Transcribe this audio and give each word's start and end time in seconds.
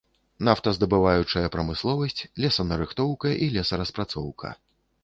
Нафтаздабываючая 0.47 1.51
прамысловасць, 1.57 2.27
лесанарыхтоўка 2.45 3.39
і 3.47 3.53
лесаперапрацоўка. 3.59 4.49